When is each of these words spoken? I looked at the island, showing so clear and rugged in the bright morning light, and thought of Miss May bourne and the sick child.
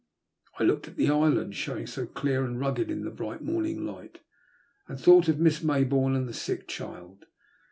I 0.57 0.63
looked 0.63 0.87
at 0.87 0.95
the 0.95 1.11
island, 1.11 1.53
showing 1.53 1.85
so 1.85 2.07
clear 2.07 2.43
and 2.43 2.59
rugged 2.59 2.89
in 2.89 3.03
the 3.03 3.11
bright 3.11 3.43
morning 3.43 3.85
light, 3.85 4.21
and 4.87 4.99
thought 4.99 5.27
of 5.27 5.37
Miss 5.37 5.61
May 5.61 5.83
bourne 5.83 6.15
and 6.15 6.27
the 6.27 6.33
sick 6.33 6.67
child. 6.67 7.25